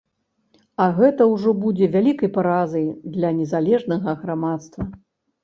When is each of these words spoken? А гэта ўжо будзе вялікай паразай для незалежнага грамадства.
А 0.85 0.87
гэта 0.99 1.27
ўжо 1.33 1.53
будзе 1.65 1.89
вялікай 1.97 2.31
паразай 2.39 2.89
для 3.19 3.29
незалежнага 3.39 4.17
грамадства. 4.25 4.83